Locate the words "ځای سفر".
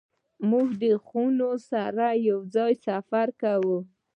2.55-3.27